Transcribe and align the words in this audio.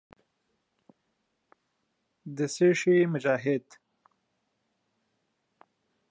د 2.35 2.37
څه 2.53 2.67
شي 2.79 2.97
مجاهد. 3.13 3.65